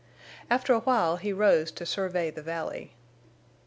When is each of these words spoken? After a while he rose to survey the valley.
After 0.49 0.73
a 0.73 0.79
while 0.79 1.17
he 1.17 1.31
rose 1.31 1.69
to 1.73 1.85
survey 1.85 2.31
the 2.31 2.41
valley. 2.41 2.95